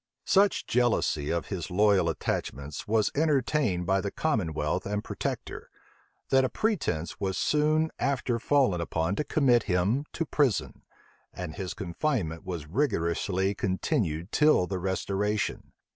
[0.25, 5.69] Such jealousy of his loyal attachments was entertained by the commonwealth and protector,
[6.29, 10.81] that a pretence was soon after fallen upon to commit him to prison;
[11.31, 15.71] and his confinement was rigorously continued till the restoration.